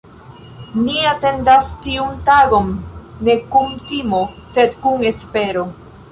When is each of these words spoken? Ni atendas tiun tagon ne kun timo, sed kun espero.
Ni 0.85 0.93
atendas 1.09 1.67
tiun 1.87 2.15
tagon 2.29 2.71
ne 3.27 3.35
kun 3.55 3.69
timo, 3.91 4.23
sed 4.55 4.79
kun 4.87 5.05
espero. 5.11 5.67